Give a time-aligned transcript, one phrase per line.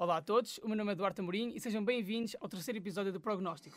[0.00, 3.12] Olá a todos, o meu nome é Eduardo Amorim e sejam bem-vindos ao terceiro episódio
[3.12, 3.76] do Prognóstico.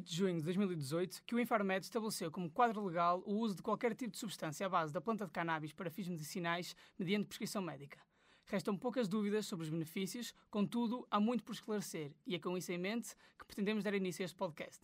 [0.00, 3.62] 18 de junho de 2018, que o Infarmed estabeleceu como quadro legal o uso de
[3.62, 7.62] qualquer tipo de substância à base da planta de cannabis para fins medicinais mediante prescrição
[7.62, 7.98] médica.
[8.46, 12.72] Restam poucas dúvidas sobre os benefícios, contudo, há muito por esclarecer e é com isso
[12.72, 14.80] em mente que pretendemos dar início a este podcast.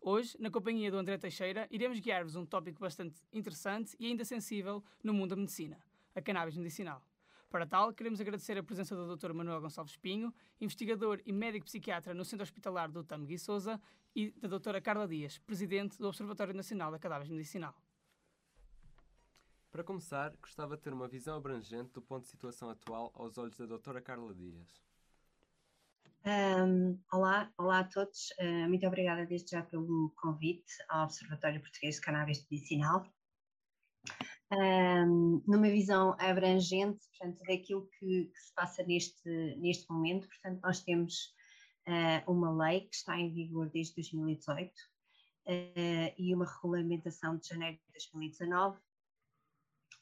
[0.00, 4.82] Hoje, na companhia do André Teixeira, iremos guiar-vos um tópico bastante interessante e ainda sensível
[5.02, 5.78] no mundo da medicina,
[6.14, 7.09] a cannabis medicinal.
[7.50, 9.32] Para tal, queremos agradecer a presença do Dr.
[9.32, 13.80] Manuel Gonçalves Pinho, investigador e médico psiquiatra no Centro Hospitalar do TAM Gui Souza,
[14.14, 14.80] e da Dra.
[14.80, 17.74] Carla Dias, presidente do Observatório Nacional da Cannabis Medicinal.
[19.72, 23.56] Para começar, gostava de ter uma visão abrangente do ponto de situação atual aos olhos
[23.56, 24.80] da doutora Carla Dias.
[26.24, 28.30] Um, olá, olá a todos.
[28.38, 33.04] Uh, muito obrigada desde já pelo convite ao Observatório Português de Cannabis Medicinal.
[34.52, 40.82] Um, numa visão abrangente, portanto, daquilo que, que, se passa neste, neste momento, portanto, nós
[40.82, 41.32] temos
[41.86, 44.72] uh, uma lei que está em vigor desde 2018 uh,
[46.18, 48.80] e uma regulamentação de janeiro de 2019 uh,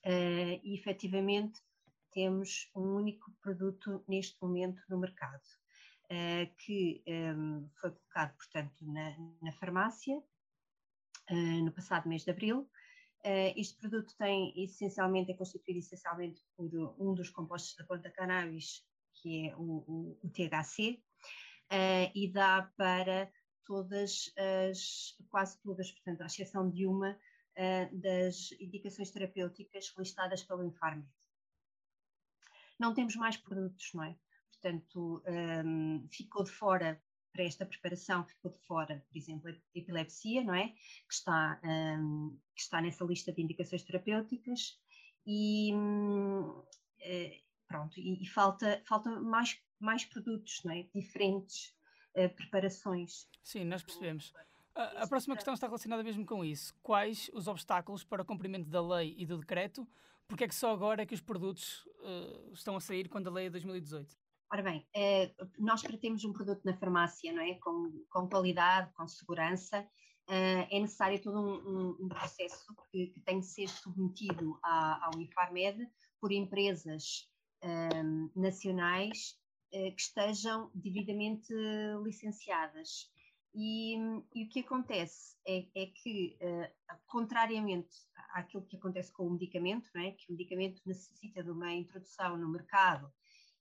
[0.05, 1.61] e efetivamente
[2.13, 5.43] temos um único produto neste momento no mercado,
[6.05, 12.69] uh, que um, foi colocado, portanto, na, na farmácia uh, no passado mês de abril.
[13.25, 18.85] Uh, este produto tem essencialmente, é constituído essencialmente por um dos compostos da planta cannabis,
[19.15, 21.03] que é o, o, o THC,
[22.15, 23.31] e dá para
[23.67, 24.33] todas
[24.71, 27.19] as, quase todas, portanto, à exceção de uma,
[27.93, 31.07] das indicações terapêuticas listadas pelo Infarmed
[32.79, 34.17] não temos mais produtos, não é?
[34.53, 35.23] Portanto,
[35.65, 37.03] um, ficou de fora,
[37.33, 40.69] para esta preparação, ficou de fora, por exemplo, a epilepsia, não é?
[40.69, 44.79] Que está, um, que está nessa lista de indicações terapêuticas
[45.27, 46.63] e, um,
[47.67, 50.83] pronto, e, e, falta, falta mais, mais produtos, não é?
[50.95, 51.75] Diferentes
[52.17, 53.29] uh, preparações.
[53.43, 54.33] Sim, nós percebemos.
[54.75, 56.75] A, a próxima questão está relacionada mesmo com isso.
[56.83, 59.87] Quais os obstáculos para o cumprimento da lei e do decreto
[60.29, 63.33] porque é que só agora é que os produtos uh, estão a sair quando a
[63.33, 64.15] lei é 2018?
[64.51, 67.55] Ora bem, é, nós para termos um produto na farmácia, não é?
[67.57, 73.41] Com, com qualidade, com segurança, uh, é necessário todo um, um, processo que, que, tem
[73.41, 75.87] de ser submetido à, ao Infarmed
[76.19, 77.29] por empresas
[77.63, 79.39] um, nacionais
[79.75, 81.53] uh, que estejam devidamente
[82.03, 83.11] licenciadas.
[83.55, 83.97] E,
[84.35, 86.39] e, o que acontece é, é que,
[87.07, 87.97] contrariamente
[88.31, 90.13] àquilo que acontece com o medicamento, não é?
[90.13, 93.13] que o medicamento necessita de uma introdução no mercado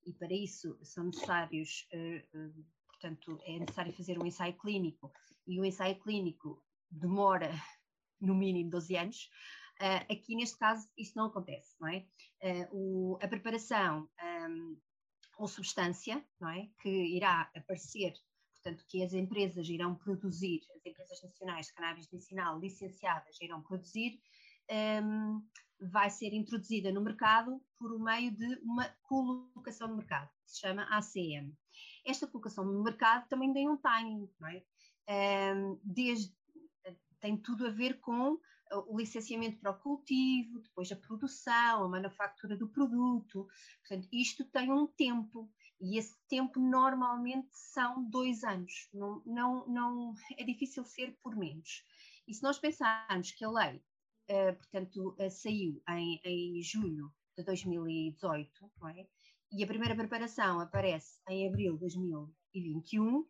[0.07, 5.11] e para isso são necessários, uh, uh, portanto, é necessário fazer um ensaio clínico
[5.45, 7.51] e o ensaio clínico demora
[8.19, 9.29] no mínimo 12 anos.
[10.09, 12.07] aqui neste caso isso não acontece, não é?
[12.71, 14.09] O, a preparação
[14.49, 14.77] um,
[15.37, 18.13] ou substância, não é, que irá aparecer
[18.67, 24.19] portanto, que as empresas irão produzir, as empresas nacionais de cannabis medicinal licenciadas irão produzir,
[25.03, 25.41] um,
[25.79, 30.83] vai ser introduzida no mercado por meio de uma colocação no mercado, que se chama
[30.83, 31.55] ACM.
[32.05, 34.63] Esta colocação no mercado também tem um timing, não é?
[35.83, 36.33] Desde,
[37.19, 38.39] tem tudo a ver com
[38.87, 43.47] o licenciamento para o cultivo, depois a produção, a manufatura do produto.
[43.79, 45.49] Portanto, isto tem um tempo
[45.79, 48.89] e esse tempo normalmente são dois anos.
[48.93, 51.85] Não, não, não é difícil ser por menos.
[52.27, 53.81] E se nós pensarmos que a lei,
[54.57, 59.07] portanto, uh, saiu em, em julho de 2018, é?
[59.51, 63.25] e a primeira preparação aparece em abril de 2021,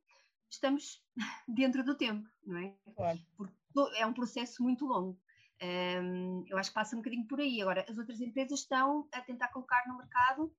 [0.50, 1.03] estamos
[1.47, 2.75] dentro do tempo, não é?
[2.96, 3.19] Claro.
[3.36, 3.56] Porque
[3.98, 5.19] é um processo muito longo.
[5.62, 7.62] Um, eu acho que passa um bocadinho por aí.
[7.62, 10.56] Agora, as outras empresas estão a tentar colocar no mercado,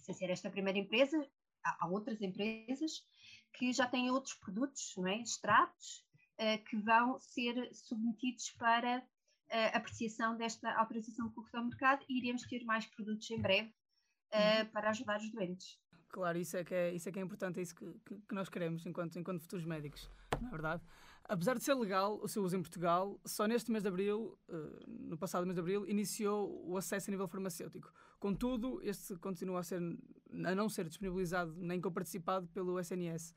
[0.00, 1.28] sem ser esta primeira empresa,
[1.64, 3.04] há, há outras empresas
[3.52, 5.16] que já têm outros produtos, não é?
[5.20, 6.04] extratos,
[6.38, 9.04] uh, que vão ser submetidos para
[9.50, 13.68] uh, apreciação desta autorização de colocação no mercado e iremos ter mais produtos em breve
[13.68, 15.78] uh, para ajudar os doentes.
[16.08, 18.34] Claro, isso é que é, isso é, que é importante, é isso que, que, que
[18.34, 20.10] nós queremos enquanto, enquanto futuros médicos,
[20.40, 20.82] não é verdade?
[21.24, 24.90] Apesar de ser legal o seu uso em Portugal, só neste mês de abril, uh,
[24.90, 27.92] no passado mês de abril, iniciou o acesso a nível farmacêutico.
[28.18, 33.32] Contudo, este continua a, ser, a não ser disponibilizado nem comparticipado pelo SNS.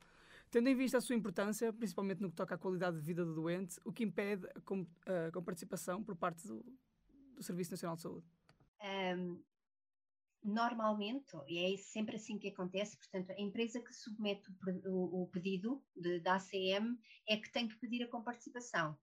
[0.54, 3.34] Tendo em vista a sua importância, principalmente no que toca à qualidade de vida do
[3.34, 6.64] doente, o que impede a, com, a, com participação por parte do,
[7.34, 8.24] do Serviço Nacional de Saúde?
[9.18, 9.42] Um,
[10.44, 14.48] normalmente, e é sempre assim que acontece, portanto, a empresa que submete
[14.86, 18.96] o, o, pedido de, da ACM é que tem que pedir a comparticipação.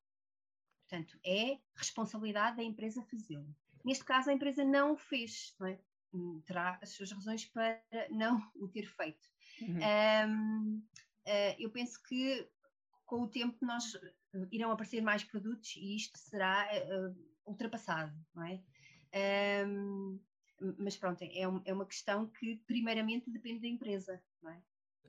[0.87, 3.53] Portanto, é responsabilidade da empresa fazê-lo.
[3.83, 5.77] Neste caso, a empresa não o fez, não é?
[6.13, 9.29] Hum, terá as suas razões para não o ter feito.
[9.61, 9.79] Uhum.
[10.29, 10.83] Um,
[11.59, 12.49] eu penso que
[13.11, 13.93] com o tempo nós
[14.33, 17.15] eh, irão aparecer mais produtos e isto será uh,
[17.45, 18.63] ultrapassado, não é?
[19.67, 20.17] Um,
[20.77, 24.63] mas pronto, é, é uma questão que primeiramente depende da empresa, não é?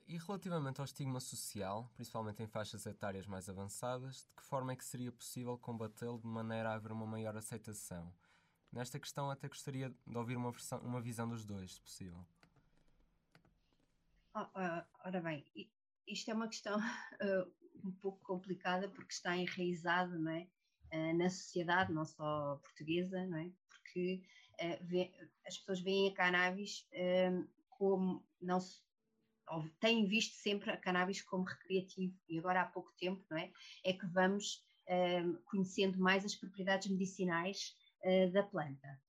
[0.09, 4.77] E relativamente ao estigma social, principalmente em faixas etárias mais avançadas, de que forma é
[4.77, 8.13] que seria possível combatê-lo de maneira a haver uma maior aceitação?
[8.73, 12.27] Nesta questão até gostaria de ouvir uma, versão, uma visão dos dois, se possível.
[14.35, 15.45] Oh, uh, ora bem,
[16.07, 17.53] isto é uma questão uh,
[17.85, 20.49] um pouco complicada porque está enraizado não é?
[20.93, 23.51] Uh, na sociedade, não só portuguesa, não é?
[23.69, 24.23] porque
[24.83, 25.13] vê,
[25.47, 26.87] as pessoas veem a cannabis
[27.71, 28.81] como não se
[29.81, 33.51] têm visto sempre a cannabis como recreativo e agora há pouco tempo não é
[33.85, 34.65] é que vamos
[35.47, 37.75] conhecendo mais as propriedades medicinais
[38.05, 39.01] uh, da planta.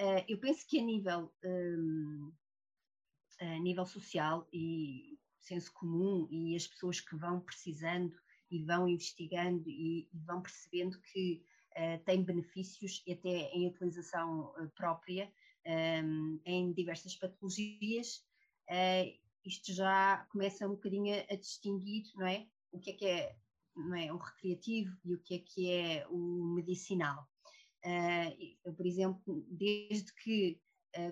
[0.00, 2.32] Uh, eu penso que a nível, um,
[3.40, 8.16] a nível social e senso comum e as pessoas que vão precisando
[8.50, 11.42] e vão investigando e, e vão percebendo que
[11.72, 15.30] uh, tem benefícios até em utilização uh, própria
[15.66, 18.24] um, em diversas patologias,
[18.70, 22.46] uh, isto já começa um bocadinho a, distinguir, não é?
[22.70, 23.36] O que é que é,
[23.74, 27.28] não é, o recreativo e o que é que é o medicinal.
[27.84, 30.60] Uh, eu, por exemplo, desde que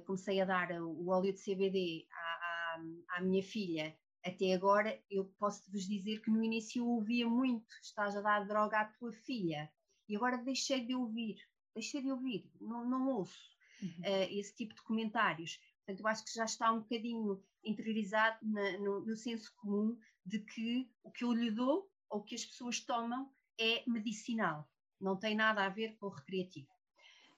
[0.06, 2.82] comecei a dar o óleo de CBD à, à,
[3.16, 3.92] à, minha filha
[4.24, 8.46] até agora, eu posso vos dizer que no início eu ouvia muito: estás a dar
[8.46, 9.70] droga à tua filha,
[10.08, 11.36] e agora deixei de ouvir,
[11.74, 13.50] deixei de ouvir, não, não ouço
[13.82, 13.88] uhum.
[13.88, 15.60] uh, esse tipo de comentários.
[15.78, 20.38] Portanto, eu acho que já está um bocadinho interiorizado na, no, no senso comum de
[20.38, 24.68] que o que eu lhe dou ou o que as pessoas tomam é medicinal
[25.02, 26.68] não tem nada a ver com o recreativo.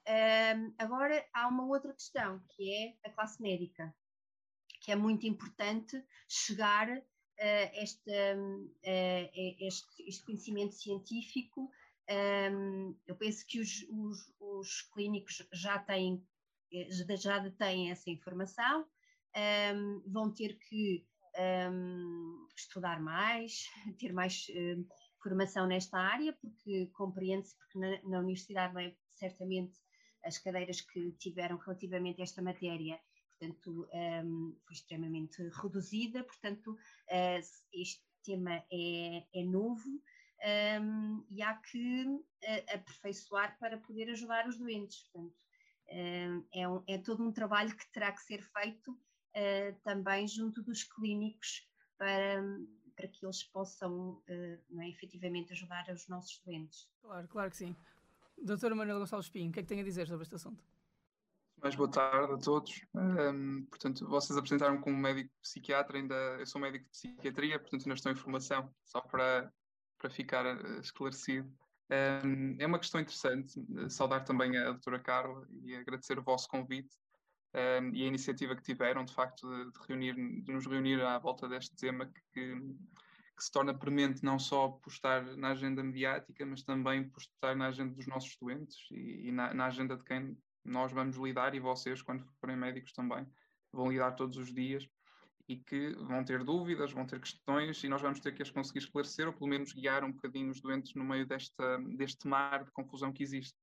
[0.07, 3.93] Um, agora, há uma outra questão, que é a classe médica,
[4.85, 5.99] que é muito importante
[6.29, 8.11] chegar a este,
[9.59, 11.71] este, este, conhecimento científico.
[12.07, 16.23] Um, eu penso que os, os, os, clínicos já têm,
[17.17, 18.85] já detêm essa informação,
[19.75, 21.03] um, vão ter que
[22.55, 23.65] estudar mais,
[23.99, 24.45] ter mais
[25.21, 29.73] formação nesta área, porque compreende-se, porque na, na, universidade não é certamente
[30.23, 32.99] as cadeiras que tiveram relativamente a esta matéria,
[33.37, 37.39] portanto, um, foi extremamente reduzida, portanto, uh,
[37.73, 40.01] este tema é, é novo
[40.81, 45.35] um, e há que uh, aperfeiçoar para poder ajudar os doentes, portanto,
[45.91, 50.63] um, é, um, é, todo um trabalho que terá que ser feito uh, também junto
[50.63, 51.67] dos clínicos
[51.97, 52.41] para
[52.95, 56.89] para que eles possam uh, é, efetivamente ajudar os nossos doentes.
[57.01, 57.75] Claro, claro que sim.
[58.37, 60.63] Doutora Manuela Gonçalves Pinho, o que é que tem a dizer sobre este assunto?
[61.65, 62.85] Mais boa tarde a todos.
[62.93, 67.95] Um, portanto, vocês apresentaram-me como médico psiquiatra, ainda eu sou médico de psiquiatria, portanto ainda
[67.95, 69.51] estou em formação, só para,
[69.97, 71.51] para ficar eh, esclarecido.
[72.23, 76.95] Um, é uma questão interessante, saudar também a doutora Carla e agradecer o vosso convite
[77.55, 81.17] um, e a iniciativa que tiveram, de facto, de, de, reunir, de nos reunir à
[81.17, 86.45] volta deste tema que, que, se torna premente não só por estar na agenda mediática,
[86.45, 90.03] mas também por estar na agenda dos nossos doentes e, e na, na, agenda de
[90.03, 93.25] quem nós vamos lidar e vocês, quando forem médicos também,
[93.71, 94.87] vão lidar todos os dias
[95.47, 98.79] e que vão ter dúvidas, vão ter questões e nós vamos ter que as conseguir
[98.79, 102.71] esclarecer ou pelo menos guiar um bocadinho os doentes no meio desta, deste mar de
[102.71, 103.55] confusão que existe.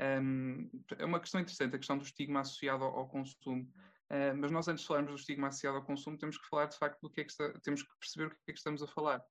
[0.00, 3.70] Um, é uma questão interessante, a questão do estigma associado ao, ao consumo.
[4.10, 6.76] Uh, mas nós, antes de falarmos do estigma associado ao consumo, temos que falar de
[6.76, 8.86] facto do que é que está, temos que perceber o que é que estamos a
[8.86, 9.22] falar.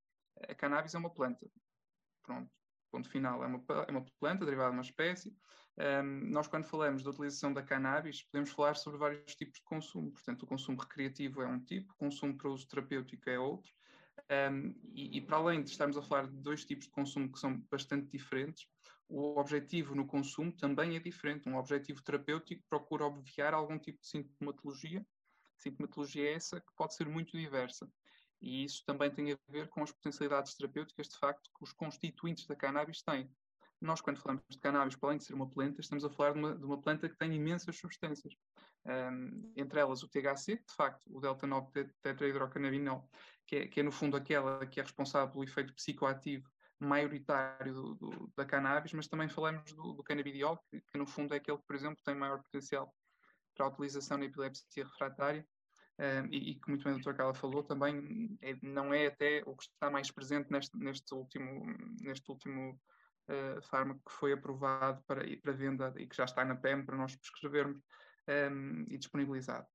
[0.47, 1.45] A cannabis é uma planta.
[2.23, 2.49] Pronto,
[2.91, 3.43] ponto final.
[3.43, 5.35] É uma, é uma planta derivada de uma espécie.
[5.79, 10.11] Um, nós, quando falamos da utilização da cannabis, podemos falar sobre vários tipos de consumo.
[10.11, 13.71] Portanto, o consumo recreativo é um tipo, o consumo para uso terapêutico é outro.
[14.29, 17.39] Um, e, e, para além de estarmos a falar de dois tipos de consumo que
[17.39, 18.67] são bastante diferentes,
[19.07, 21.47] o objetivo no consumo também é diferente.
[21.47, 25.05] Um objetivo terapêutico procura obviar algum tipo de sintomatologia.
[25.57, 27.89] Sintomatologia é essa que pode ser muito diversa.
[28.41, 32.45] E isso também tem a ver com as potencialidades terapêuticas, de facto, que os constituintes
[32.45, 33.29] da cannabis têm.
[33.81, 36.39] Nós, quando falamos de cannabis, para além de ser uma planta, estamos a falar de
[36.39, 38.33] uma, de uma planta que tem imensas substâncias.
[38.85, 43.09] Um, entre elas o THC, de facto, o delta-9 tetrahidrocannabinol,
[43.45, 47.95] que é, que é, no fundo aquela que é responsável pelo efeito psicoativo maioritário do,
[47.95, 51.57] do, da cannabis, mas também falamos do, do canabidiol, que, que, no fundo é aquele
[51.57, 52.93] que, por exemplo, tem maior potencial
[53.53, 55.45] para a utilização na epilepsia refratária,
[55.99, 57.13] um, e, e, que muito bem o Dr.
[57.13, 61.65] Carla falou, também é, não é até o que está mais presente neste, neste último,
[62.01, 62.79] neste último
[63.29, 66.97] uh, fármaco que foi aprovado para, para venda e que já está na PEM para
[66.97, 67.81] nós prescrevermos
[68.27, 69.67] um, e disponibilizado.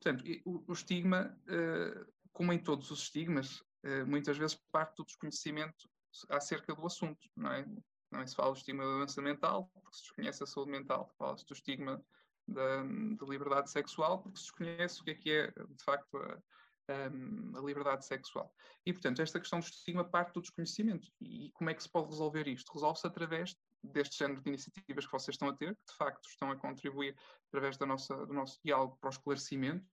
[0.00, 5.04] Portanto, o, o estigma, uh, como em todos os estigmas, uh, muitas vezes parte do
[5.04, 5.88] desconhecimento
[6.30, 7.66] acerca do assunto, não é?
[8.10, 11.12] Não é se fala do estigma da doença mental, porque se desconhece a saúde mental,
[11.18, 12.02] fala-se do estigma
[12.46, 16.42] da, da, liberdade sexual, porque se desconhece o que é que é, de facto, a,
[16.88, 18.52] a, a, liberdade sexual.
[18.84, 21.08] E, portanto, esta questão do estigma parte do desconhecimento.
[21.20, 22.72] E como é que se pode resolver isto?
[22.72, 26.50] Resolve-se através deste género de iniciativas que vocês estão a ter, que de facto estão
[26.50, 27.16] a contribuir
[27.48, 29.86] através da nossa, do nosso diálogo para o esclarecimento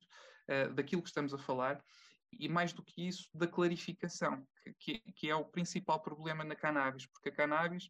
[0.50, 1.84] uh, daquilo que estamos a falar
[2.38, 4.46] e mais do que isso, da clarificação,
[4.80, 7.90] que, que é o principal problema na cannabis, porque a cannabis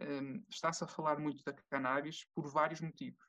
[0.00, 3.24] um, está-se a falar muito da cannabis por vários motivos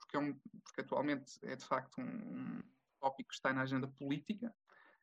[0.00, 0.34] porque, é um,
[0.64, 2.62] porque atualmente é de facto um, um
[2.98, 4.54] tópico que está na agenda política,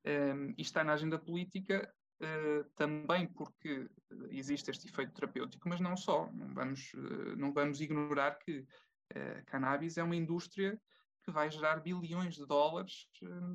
[0.05, 3.89] um, e está na agenda política uh, também porque
[4.29, 6.31] existe este efeito terapêutico, mas não só.
[6.31, 10.79] Não vamos, uh, não vamos ignorar que uh, cannabis é uma indústria
[11.23, 13.05] que vai gerar bilhões de dólares,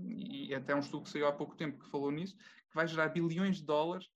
[0.07, 3.09] e até um estudo que saiu há pouco tempo que falou nisso, que vai gerar
[3.09, 4.07] bilhões de dólares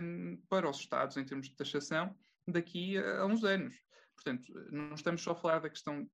[0.00, 2.16] um, para os Estados em termos de taxação
[2.46, 3.74] daqui a, a uns anos.
[4.14, 6.08] Portanto, não estamos só a falar da questão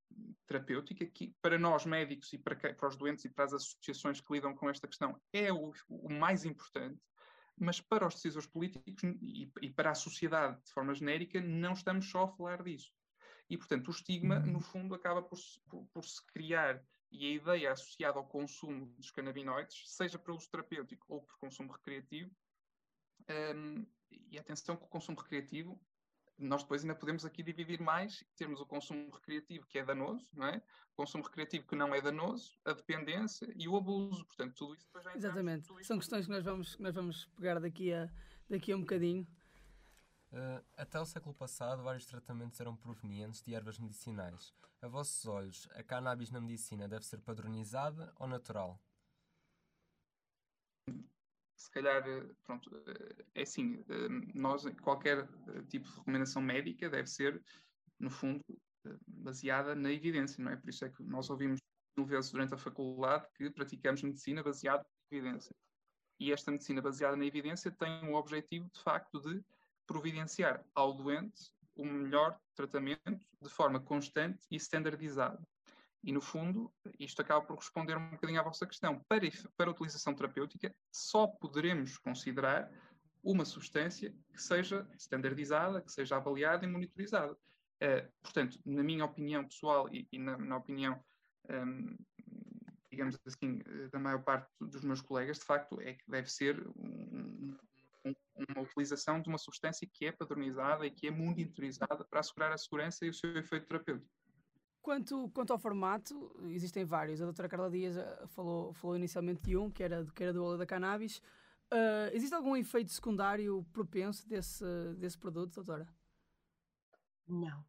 [0.47, 4.33] terapêutica, que para nós médicos e para, para os doentes e para as associações que
[4.33, 7.01] lidam com esta questão é o, o mais importante,
[7.59, 12.11] mas para os decisores políticos e, e, para a sociedade de forma genérica, não estamos
[12.11, 12.91] só a falar disso.
[13.49, 14.61] E, portanto, o estigma, no uhum.
[14.61, 15.39] fundo, acaba por,
[15.69, 20.49] por, por se criar e a ideia associada ao consumo dos canabinoides, seja pelo uso
[20.49, 22.31] terapêutico ou por consumo recreativo,
[23.29, 25.81] um, e atenção que o consumo recreativo
[26.41, 30.47] nós depois ainda podemos aqui dividir mais, temos o consumo recreativo que é danoso, não
[30.47, 30.63] é?
[30.93, 34.87] O consumo recreativo que não é danoso, a dependência e o abuso, portanto tudo isso
[34.87, 38.11] depois já Exatamente, são questões que nós vamos, que nós vamos pegar daqui a,
[38.49, 39.27] daqui a um bocadinho.
[40.33, 44.55] Uh, até o século passado, vários tratamentos eram provenientes de ervas medicinais.
[44.81, 48.81] A vossos olhos, a cannabis na medicina deve ser padronizada ou natural?
[51.61, 55.29] Se calhar, eh, pronto, eh, é assim, eh, nós, qualquer
[55.69, 57.43] tipo de recomendação médica deve ser,
[57.99, 58.43] no fundo,
[59.07, 60.57] baseada na evidência, não é?
[60.57, 61.61] Por isso é que nós ouvimos
[61.99, 65.55] mil vezes durante a faculdade que praticamos medicina baseada na evidência.
[66.19, 69.45] E esta medicina baseada na evidência tem o objetivo, de facto, de
[69.87, 75.47] providenciar ao doente o melhor tratamento de forma constante e standardizada.
[76.03, 79.05] E, no fundo, isto acaba por responder um bocadinho à vossa questão.
[79.09, 82.71] Para, para utilização terapêutica, só poderemos considerar
[83.23, 87.33] uma substância que seja standardizada, que seja avaliada e monitorizada.
[87.33, 91.03] Uh, portanto, na minha opinião pessoal e, e na, na, opinião,
[91.51, 91.97] um,
[92.91, 97.57] digamos assim, da maior parte dos meus colegas, de facto, é que deve ser um,
[98.05, 98.15] um,
[98.49, 102.59] uma utilização de uma substância que é padronizada e que é monitorizada para assegurar a
[102.59, 104.11] segurança e o seu efeito terapêutico.
[104.83, 107.21] Quanto, quanto ao formato, existem vários.
[107.21, 110.43] A doutora Carla Dias eh, falou, falou inicialmente de um, que era, que era do
[110.43, 111.19] óleo da cannabis.
[111.73, 114.65] Uh, existe algum efeito secundário propenso desse,
[114.97, 115.87] desse produto, doutora?
[117.29, 117.65] Não,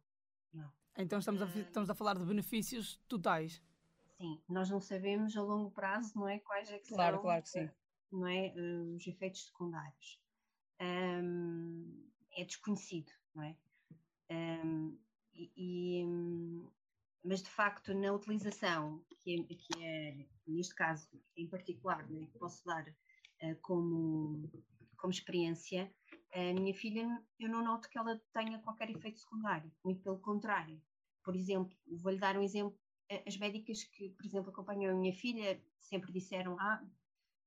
[0.52, 0.72] não.
[0.96, 3.62] Então estamos a, estamos a falar de benefícios totais.
[4.16, 6.38] Sim, nós não sabemos a longo prazo, não é?
[6.40, 7.70] Quais é que claro, são claro que sim.
[8.10, 8.52] Não é,
[8.96, 10.20] os efeitos secundários.
[10.80, 13.56] Um, é desconhecido, não é?
[14.30, 14.98] Um,
[15.34, 16.04] e, e,
[17.24, 22.38] mas de facto na utilização, que é, que é neste caso em particular, né, que
[22.38, 24.50] posso dar uh, como,
[24.96, 25.92] como experiência,
[26.34, 27.06] a minha filha,
[27.38, 30.80] eu não noto que ela tenha qualquer efeito secundário, muito pelo contrário.
[31.22, 32.78] Por exemplo, vou-lhe dar um exemplo,
[33.26, 36.82] as médicas que, por exemplo, acompanham a minha filha sempre disseram, ah,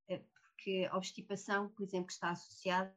[0.08, 2.96] eh, porque a obstipação, por exemplo, que está associada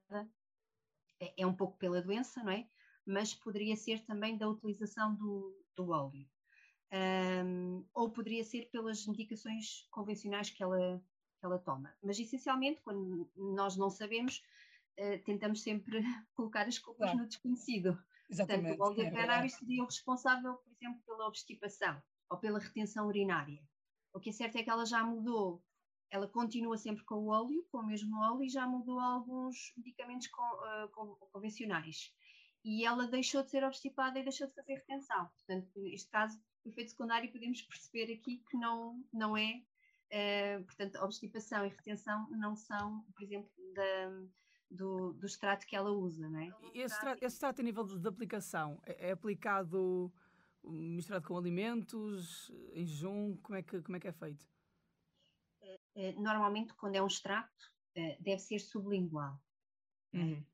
[1.18, 2.68] é, é um pouco pela doença, não é?
[3.06, 6.28] Mas poderia ser também da utilização do, do óleo
[6.92, 11.02] um, ou poderia ser pelas medicações convencionais que ela,
[11.38, 11.94] que ela toma.
[12.02, 14.42] Mas essencialmente, quando nós não sabemos,
[14.98, 16.00] uh, tentamos sempre
[16.34, 17.18] colocar as culpas claro.
[17.18, 17.98] no desconhecido.
[18.30, 18.76] Exatamente.
[18.76, 23.06] Portanto, o óleo de cannabis seria o responsável, por exemplo, pela obstipação ou pela retenção
[23.06, 23.62] urinária.
[24.12, 25.62] O que é certo é que ela já mudou,
[26.10, 30.26] ela continua sempre com o óleo, com o mesmo óleo, e já mudou alguns medicamentos
[30.28, 32.12] com, uh, com, convencionais.
[32.64, 35.26] e ela deixou de ser obstipada e deixou de fazer retenção.
[35.28, 39.62] Portanto, neste caso, efeito secundário podemos perceber aqui que não, não é,
[40.12, 44.26] uh, portanto, obstipação e retenção não são, por exemplo, da,
[44.70, 46.48] do, do extrato que ela usa, não é?
[46.74, 50.12] Esse extrato, esse extrato a nível de, de aplicação é, é, aplicado
[50.64, 54.44] misturado com alimentos, em jejum, como é que, como é, que é feito?
[55.94, 57.72] Eh, normalmente, quando é um extrato,
[58.20, 59.40] deve ser sublingual.
[60.12, 60.44] Uhum.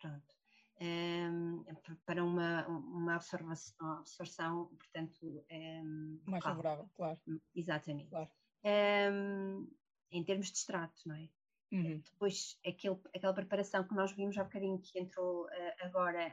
[0.00, 0.33] Pronto
[0.80, 1.64] um,
[2.04, 7.18] para uma, uma absorção, absorção portanto, um, mais favorável, claro.
[7.54, 8.10] Exatamente.
[8.10, 8.30] Claro.
[8.64, 9.68] Um,
[10.10, 11.28] em termos de extrato, não é?
[11.72, 11.98] Uhum.
[11.98, 15.48] Depois, aquele, aquela preparação que nós vimos há bocadinho que entrou uh,
[15.80, 16.32] agora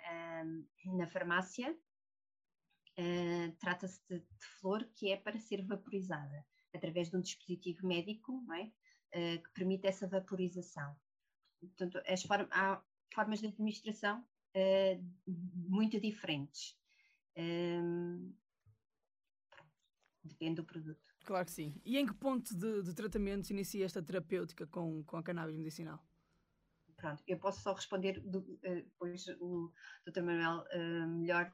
[0.85, 7.21] na farmácia, uh, trata-se de, de, flor que é para ser vaporizada através de um
[7.21, 8.71] dispositivo médico, não é?
[9.13, 10.95] Uh, que permite essa vaporização.
[11.59, 12.81] Portanto, as há
[13.13, 14.25] formas de administração
[14.55, 15.31] uh,
[15.69, 16.77] muito diferentes.
[17.37, 18.33] Um,
[20.23, 21.01] depende do produto.
[21.25, 21.79] Claro que sim.
[21.85, 25.55] E em que ponto de, de tratamento se inicia esta terapêutica com, com a cannabis
[25.55, 26.03] medicinal?
[26.97, 29.71] Pronto, eu posso só responder, do, uh, depois o
[30.05, 30.21] Dr.
[30.21, 31.51] Manuel uh, melhor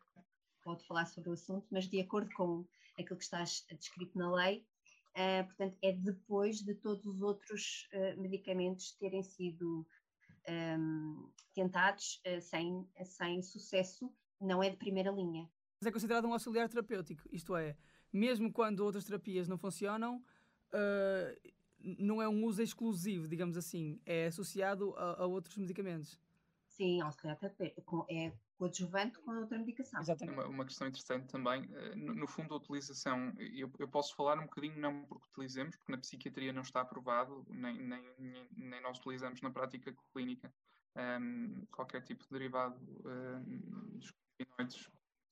[0.64, 2.68] pode falar sobre o assunto, mas de acordo com
[3.00, 4.66] aquilo que está descrito na lei,
[5.46, 7.88] portanto, é depois de todos os outros
[8.18, 9.88] medicamentos terem sido
[10.50, 15.50] um, tentados uh, sem, sem sucesso, não é de primeira linha.
[15.80, 17.78] Mas é considerado um auxiliar terapêutico, isto é,
[18.12, 20.24] mesmo quando outras terapias não funcionam,
[20.74, 26.20] uh, não é um uso exclusivo, digamos assim, é associado a, a outros medicamentos.
[26.68, 30.02] Sim, auxiliar terapêutico, é coadjuvante com outra medicação.
[30.02, 30.36] Exatamente.
[30.36, 34.40] Uma, uma questão interessante também, eh, no, no, fundo a utilização, eu, eu, posso falar
[34.40, 38.04] um bocadinho não porque utilizemos, porque na psiquiatria não está aprovado, nem, nem,
[38.52, 40.52] nem, nós utilizamos na prática clínica
[40.96, 44.90] um, ehm, qualquer tipo de derivado um, ehm, dos cannabinoides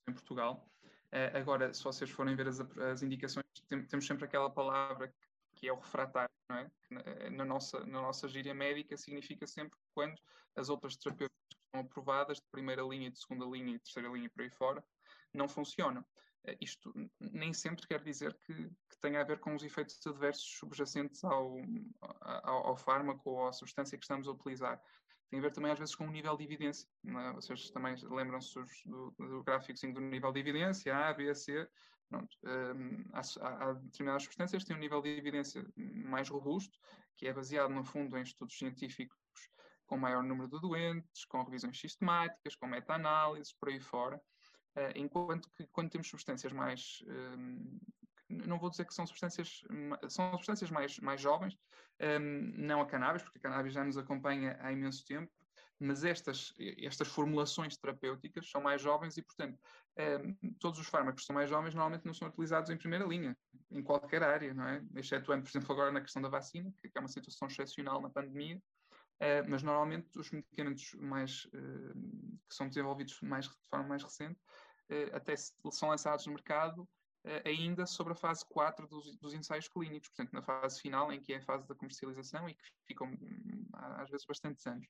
[0.08, 0.70] em Portugal.
[1.12, 5.14] Uh, agora, se vocês forem ver as, as indicações, tem, temos sempre aquela palavra
[5.56, 6.72] que é o refratário, não é?
[6.90, 10.22] Na, eh, na, nossa, na nossa gíria médica significa sempre quando
[10.56, 14.50] as outras terapêuticas aprovadas de primeira linha, de segunda linha e terceira linha por aí
[14.50, 14.84] fora,
[15.34, 16.06] não funcionam.
[16.46, 20.58] Eh, isto nem sempre quer dizer que, que tenha a ver com os efeitos adversos
[20.58, 21.58] subjacentes ao,
[22.22, 24.82] ao, ao, fármaco ou à substância que estamos a utilizar.
[25.30, 26.88] Tem a ver também às vezes com o nível de evidência.
[27.06, 27.34] É?
[27.34, 28.54] Vocês também lembram-se
[28.86, 31.68] do, do gráfico do nível de evidência, A, B, C.
[32.08, 36.78] Pronto, um, há, há, determinadas substâncias que têm um nível de evidência mais robusto,
[37.18, 39.18] que é baseado, no fundo, em estudos científicos
[39.86, 44.18] com maior número de doentes, com revisões sistemáticas, com meta-análises, por aí fora.
[44.76, 47.80] Uh, enquanto que quando temos substâncias mais um,
[48.30, 49.62] não vou dizer que são substâncias
[50.10, 51.56] são substâncias mais, mais jovens,
[52.02, 55.32] um, não a cannabis, porque a cannabis já nos acompanha há imenso tempo,
[55.80, 59.60] mas estas, estas formulações terapêuticas são mais jovens e, portanto,
[59.98, 63.38] um, todos os fármacos que são mais jovens normalmente não são utilizados em primeira linha,
[63.72, 64.82] em qualquer área, não é?
[64.96, 68.62] Excetuando, por exemplo, agora na questão da vacina, que é uma situação excepcional na pandemia,
[69.22, 71.94] Uh, mas normalmente os medicamentos mais, uh,
[72.50, 74.38] que são desenvolvidos mais, de forma mais recente
[74.90, 76.88] uh, até são lançados no mercado
[77.44, 81.34] ainda sobre a fase 4 dos, dos, ensaios clínicos, portanto na fase final em que
[81.34, 83.18] é a fase da comercialização e que ficam
[83.76, 84.88] às vezes bastantes anos.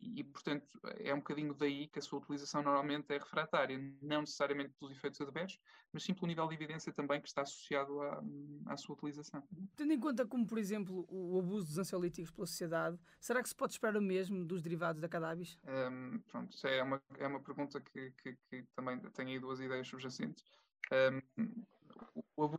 [0.00, 0.66] E, portanto,
[0.98, 5.20] é um bocadinho daí que a sua utilização normalmente é refratária, não necessariamente pelos efeitos
[5.20, 5.58] adversos,
[5.92, 8.22] mas sim pelo nível de evidência também que está associado à,
[8.66, 9.42] à sua utilização.
[9.74, 13.54] Tendo em conta como, por exemplo, o abuso dos ansiolíticos pela sociedade, será que se
[13.56, 15.58] pode esperar o mesmo dos derivados da cannabis?
[15.64, 19.58] Um, pronto, isso é uma, é uma pergunta que, que, que também tem aí duas
[19.58, 20.44] ideias subjacentes.
[20.92, 21.64] Um,
[22.36, 22.57] o abuso,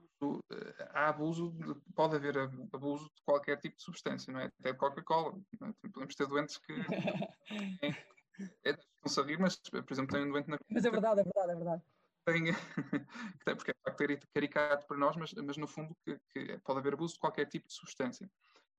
[0.93, 2.37] há abuso, de, pode haver
[2.73, 4.45] abuso de qualquer tipo de substância, não é?
[4.59, 5.37] Até de Coca-Cola.
[5.61, 5.87] É?
[5.89, 6.73] Podemos ter doentes que.
[7.83, 10.57] é, é, não sabia, mas, por exemplo, tem um doente na.
[10.69, 11.83] Mas é verdade, é verdade, é verdade.
[12.25, 12.43] Tem,
[13.57, 17.13] porque é facto caricato para nós, mas, mas no fundo que, que, pode haver abuso
[17.13, 18.29] de qualquer tipo de substância.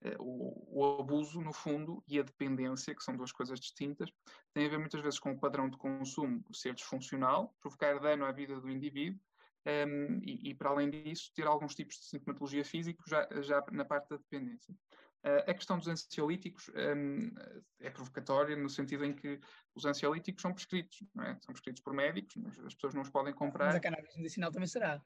[0.03, 4.11] Eh, o, o, abuso, no fundo, e a dependência, que são duas coisas distintas,
[4.55, 8.33] tem a ver muitas vezes com o padrão de consumo ser disfuncional, provocar dano à
[8.33, 9.21] vida do indivíduo
[9.67, 13.85] um, e, e, para além disso, ter alguns tipos de sintomatologia física já, já na
[13.85, 14.75] parte da dependência.
[15.23, 17.31] Uh, a questão dos ansiolíticos um,
[17.79, 19.39] é provocatória no sentido em que
[19.75, 21.37] os ansiolíticos são prescritos, é?
[21.43, 23.67] são prescritos por médicos, as pessoas não os podem comprar.
[23.67, 25.03] Mas a cannabis medicinal também será.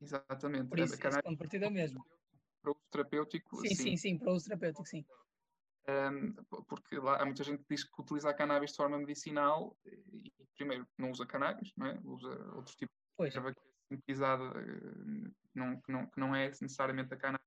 [0.00, 0.68] Exatamente.
[0.68, 2.02] Por isso, a cannabis, partida é mesmo.
[2.62, 3.68] Para uso terapêutico, sim.
[3.68, 5.04] Sim, sim, sim, para uso terapêutico, sim.
[6.66, 10.32] Porque lá, há muita gente que diz que utiliza a cannabis de forma medicinal e,
[10.54, 11.98] primeiro, não usa cannabis, não é?
[12.04, 13.34] usa outros tipos Pois.
[13.34, 17.46] erva que é eh, não, que, não, que não é necessariamente a cannabis,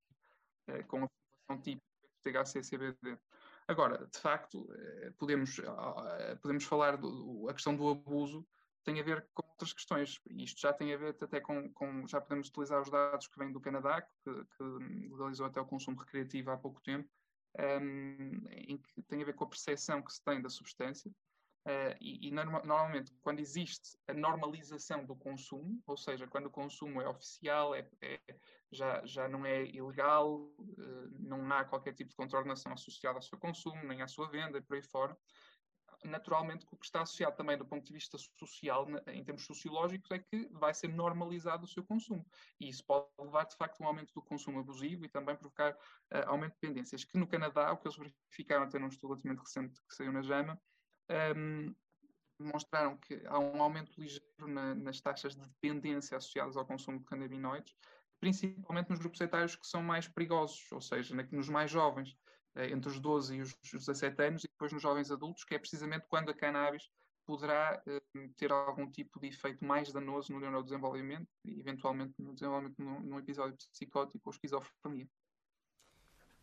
[0.67, 1.87] é, com a formulação típica
[2.23, 3.17] de THC CBD.
[3.67, 8.45] Agora, de facto, eh, podemos, ah, podemos falar do, a questão do abuso
[8.83, 10.19] tem a ver com outras questões.
[10.31, 13.51] Isto já tem a ver até com, com já podemos utilizar os dados que vêm
[13.51, 14.63] do Canadá, que, que
[15.09, 17.07] legalizou até o consumo recreativo há pouco tempo,
[17.57, 21.11] um, ehm, em que tem a ver com a percepção que se tem da substância.
[21.63, 26.99] Uh, e, e normalmente, quando existe a normalização do consumo, ou seja, quando o consumo
[26.99, 28.19] é oficial, é, é
[28.71, 33.37] já, já não é ilegal, uh, não há qualquer tipo de contornação associada ao seu
[33.37, 35.15] consumo, nem à sua venda e por aí fora,
[36.03, 40.19] naturalmente o que está associado também do ponto de vista social, em termos sociológicos, é
[40.19, 42.25] que vai ser normalizado o seu consumo.
[42.59, 45.73] E isso pode levar, de facto, a um aumento do consumo abusivo e também provocar
[45.73, 45.77] uh,
[46.27, 47.03] aumento de dependências.
[47.03, 50.21] Que no Canadá, o que eles verificaram até num estudo relativamente recente que saiu na
[50.21, 50.59] JAMA,
[51.35, 51.75] um,
[52.39, 57.05] demonstraram que há um aumento ligeiro na, nas taxas de dependência associadas ao consumo de
[57.05, 57.75] cannabinoides,
[58.19, 62.15] principalmente nos grupos etários que são mais perigosos, ou seja, nos mais jovens.
[62.55, 65.59] Eh, entre os 12 e os 17 anos, e depois nos jovens adultos, que é
[65.59, 66.89] precisamente quando a cannabis
[67.25, 72.81] poderá uh, ter algum tipo de efeito mais danoso no neurodesenvolvimento e eventualmente no desenvolvimento
[72.81, 75.07] num, episódio psicótico ou esquizofrenia.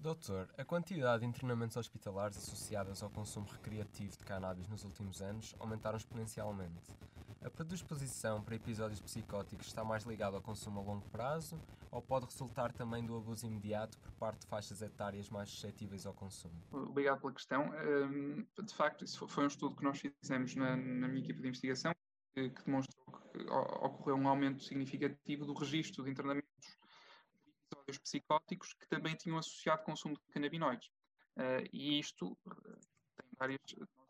[0.00, 5.56] Doutor, a quantidade de internamentos hospitalares associadas ao consumo recreativo de cannabis nos últimos anos
[5.58, 6.94] aumentaram exponencialmente.
[7.42, 12.26] A predisposição para episódios psicóticos está mais ligada ao consumo a longo prazo ou pode
[12.26, 16.54] resultar também do abuso imediato por parte de faixas etárias mais suscetíveis ao consumo?
[16.70, 17.64] Obrigado pela questão.
[17.64, 21.92] Hum, de facto, isso foi um estudo que nós fizemos na, minha equipe de investigação
[22.36, 26.48] que, demonstrou que ocorreu um aumento significativo do registro de internamentos
[27.70, 30.88] episódios psicóticos que também tinham associado consumo de canabinoides.
[31.36, 32.78] Uh, e isto uh,
[33.16, 33.60] tem várias,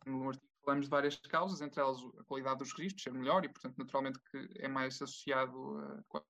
[0.07, 3.49] no artigo falamos de várias causas, entre elas a qualidade dos registros ser melhor e,
[3.49, 5.79] portanto, naturalmente que é mais associado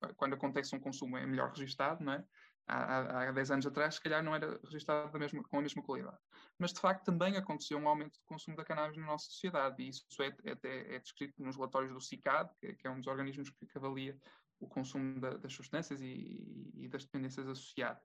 [0.00, 2.24] a, quando acontece um consumo é melhor registado, não é?
[2.70, 6.18] Há, há 10 anos atrás, se calhar não era registado mesma, com a mesma qualidade.
[6.58, 9.88] Mas, de facto, também aconteceu um aumento do consumo da cannabis na nossa sociedade e
[9.88, 13.50] isso é, é, é descrito nos relatórios do CICAD, que, que, é um dos organismos
[13.50, 14.16] que, que avalia
[14.61, 18.03] o consumo da, das substâncias e, e, das dependências associadas.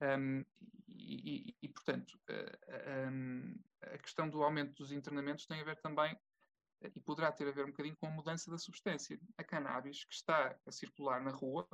[0.00, 0.44] Um,
[0.88, 2.18] e, e, portanto,
[3.10, 6.16] um, a questão do aumento dos internamentos tem a ver também,
[6.82, 9.18] eh, e poderá ter a ver um bocadinho com a mudança da substância.
[9.36, 11.68] A cannabis, que está a circular na rua,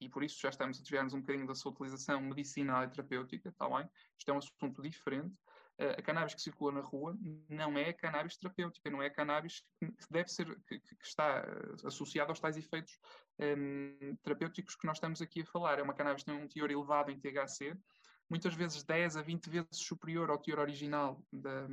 [0.00, 3.48] e por isso já estamos a desviar-nos um bocadinho da sua utilização medicinal e terapêutica,
[3.48, 3.88] está bem?
[4.18, 5.34] Isto é um assunto diferente.
[5.78, 7.16] A cannabis que circula na rua
[7.48, 11.42] não é a cannabis terapêutica, não é a cannabis que deve ser, que, que está
[11.42, 12.98] uh, associada aos tais efeitos
[13.40, 15.78] um, terapêuticos que nós estamos aqui a falar.
[15.78, 17.74] É uma cannabis que tem um teor elevado em THC,
[18.28, 21.66] muitas vezes 10 a 20 vezes superior ao teor original da,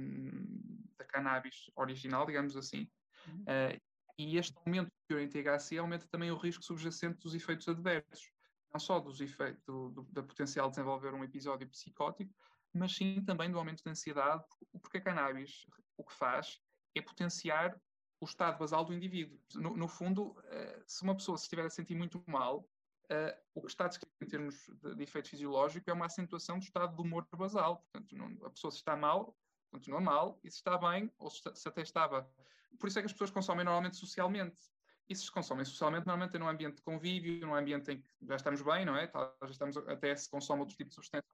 [0.97, 2.89] da cannabis original, digamos assim.
[3.27, 3.41] Uhum.
[3.41, 3.81] Uh,
[4.17, 8.31] e este aumento do teor em THC aumenta também o risco subjacente dos efeitos adversos,
[8.73, 12.33] não só dos efeitos do, do, da potencial de desenvolver um episódio psicótico,
[12.73, 14.43] mas sim também do aumento de ansiedade,
[14.82, 15.65] porque a cannabis
[15.97, 16.62] o que faz
[16.95, 17.79] é potenciar
[18.21, 19.39] o estado basal do indivíduo.
[19.55, 22.67] No, no fundo, uh, se uma pessoa se estiver a sentir muito mal,
[23.12, 26.63] Uh, o que está descrito em termos de, de, efeito fisiológico é uma acentuação do
[26.63, 27.77] estado do humor basal.
[27.77, 29.36] Portanto, não, a pessoa se está mal,
[29.71, 32.32] continua mal, e se está bem, ou se, se, até estava.
[32.79, 34.62] Por isso é que as pessoas consomem normalmente socialmente.
[35.10, 38.36] E se consomem socialmente, normalmente é num ambiente de convívio, num ambiente em que já
[38.36, 39.12] estamos bem, não é?
[39.41, 41.27] Já estamos, até se consome outro tipo de substância.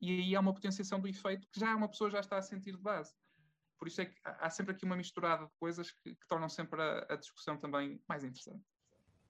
[0.00, 2.72] E aí há uma potenciação do efeito que já uma pessoa já está a sentir
[2.72, 3.12] de base.
[3.78, 6.80] Por isso é que há sempre aqui uma misturada de coisas que, que tornam sempre
[6.82, 8.64] a, a discussão também mais interessante.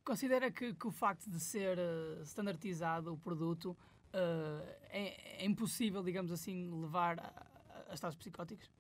[0.05, 3.77] Considera que, que o facto de ser uh, standardizado o produto
[4.15, 8.71] uh, é, é, impossível, digamos assim, levar a, a estados psicóticos?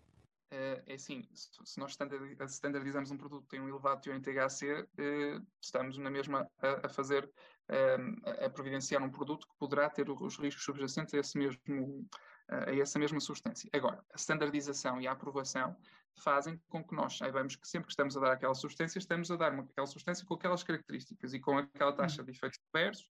[0.51, 1.97] Uh, é assim, se, nós
[2.49, 4.89] standardizamos um produto que tem um elevado teor em THC,
[5.61, 7.31] estamos na mesma a, a fazer,
[8.45, 12.09] a providenciar um produto que poderá ter os riscos subjacentes a esse mesmo
[12.49, 13.69] a essa mesma substância.
[13.75, 15.77] Agora, a standardização e a aprovação
[16.19, 19.37] fazem com que nós saibamos que sempre que estamos a dar aquela substância, estamos a
[19.37, 23.09] dar uma, aquela substância com aquelas características e com aquela taxa de efeitos adversos.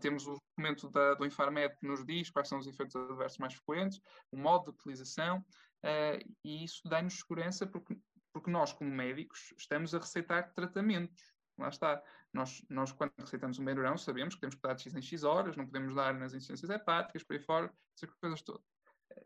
[0.00, 3.54] temos o documento da, do Infarmed que nos diz quais são os efeitos adversos mais
[3.54, 5.44] frequentes, o modo de utilização,
[5.84, 7.98] uh, e isso dá-nos segurança porque,
[8.32, 11.22] porque nós, como médicos, estamos a receitar tratamentos.
[11.58, 12.02] Lá está.
[12.32, 15.24] Nós, nós quando receitamos um Benurão, sabemos que temos que dar de X em X
[15.24, 18.62] horas, não podemos dar nas insuficiências hepáticas, por aí fora, essas coisas todas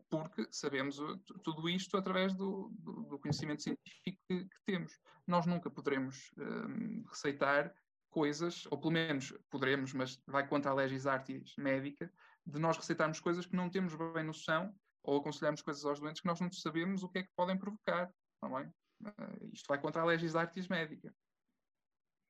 [0.09, 0.97] porque sabemos
[1.43, 4.99] tudo isto através do, do, do conhecimento científico que, que, temos.
[5.25, 7.73] Nós nunca poderemos um, receitar
[8.09, 12.11] coisas, ou pelo menos poderemos, mas vai contra a legis artis médica,
[12.45, 16.27] de nós receitarmos coisas que não temos bem noção, ou aconselharmos coisas aos doentes que
[16.27, 18.11] nós não sabemos o que é que podem provocar.
[18.41, 18.71] Não é?
[19.01, 21.13] Uh, isto vai contra a legis artis médica.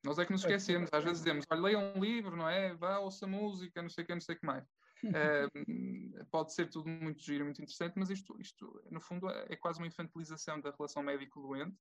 [0.04, 2.74] Nós é que nos esquecemos, às vezes dizemos, olha, leia um livro, não é?
[2.74, 4.68] Vá, ouça música, não sei o que, não sei o que mais.
[5.02, 9.56] Uh, pode ser tudo muito giro, muito interessante, mas isto, isto no fundo, é, é
[9.56, 11.76] quase uma infantilização da relação médico-doente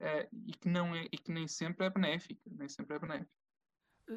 [0.00, 2.50] uh, e, que não é, e que nem sempre é benéfica.
[2.50, 3.30] Nem sempre é benéfica.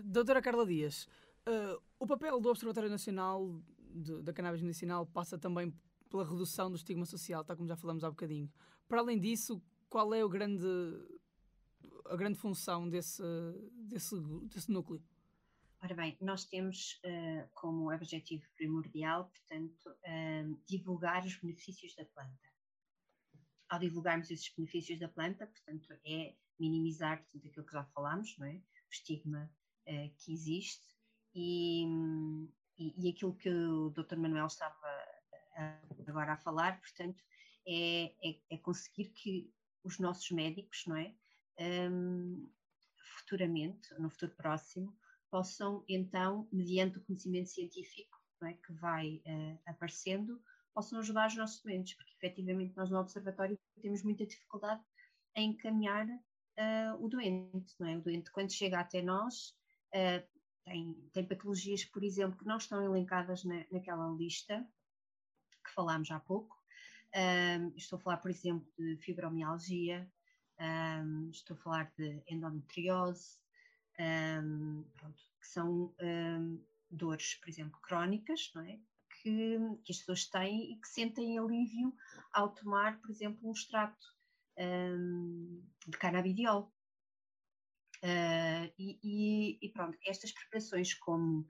[0.04, 1.08] Doutora Carla Dias,
[1.48, 5.74] uh, o papel do Observatório Nacional de, da Cannabis Medicinal passa também
[6.12, 8.52] pela redução do estigma social, tal como já falamos há bocadinho.
[8.88, 10.67] Para além disso, qual é o grande,
[12.06, 13.24] a grande função desse,
[13.88, 14.15] desse,
[14.50, 15.02] desse núcleo?
[15.82, 22.52] Ora bem, nós temos uh, como objetivo primordial, portanto, uh, divulgar os benefícios da planta.
[23.67, 28.45] Ao divulgarmos esses benefícios da planta, portanto, é minimizar tudo aquilo que já falámos, não
[28.45, 28.58] é?
[28.58, 29.52] O estigma
[29.88, 30.86] uh, que existe
[31.34, 31.86] e,
[32.78, 34.17] e, e, aquilo que o Dr.
[34.17, 35.01] Manuel estava
[36.08, 37.24] agora a falar, portanto,
[37.68, 39.52] é, é, é conseguir que
[39.84, 41.14] os nossos médicos, não é?
[41.60, 42.50] Um,
[43.18, 44.96] futuramente, no futuro próximo,
[45.30, 50.42] possam então, mediante o conhecimento científico é, que vai uh, aparecendo,
[50.74, 54.82] possam ajudar os nossos doentes, porque efetivamente nós no Observatório temos muita dificuldade
[55.36, 57.98] em encaminhar uh, o doente, não é?
[57.98, 59.56] O doente quando chega até nós
[59.94, 60.28] uh,
[60.64, 64.68] tem, tem patologias, por exemplo, que não estão elencadas na, naquela lista
[65.72, 66.62] que falámos há pouco.
[67.16, 70.10] Um, estou a falar, por exemplo, de fibromialgia,
[70.60, 73.38] um, estou a falar de endometriose,
[74.00, 75.94] um, pronto, que são
[76.90, 78.80] dores, por exemplo, crónicas, não é?
[79.22, 81.94] Que, que, as pessoas têm e que sentem alívio
[82.34, 84.06] ao tomar, por exemplo, um extrato
[85.88, 86.72] de canabidiol.
[88.04, 91.48] Uh, e, e, e, pronto, estas preparações, como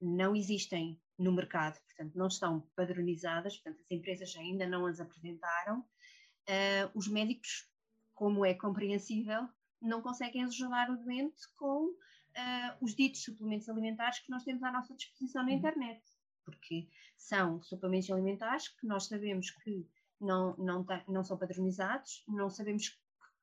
[0.00, 5.80] não existem no mercado, portanto, não estão padronizadas, portanto, as empresas ainda não as apresentaram,
[5.80, 7.68] uh, os médicos,
[8.14, 9.46] como é compreensível,
[9.82, 14.72] não conseguem ajudar o doente com uh, os ditos suplementos alimentares que nós temos à
[14.72, 15.58] nossa disposição na uhum.
[15.58, 16.02] internet,
[16.42, 19.86] porque são suplementos alimentares que nós sabemos que
[20.18, 22.98] não, não, não são padronizados, não sabemos que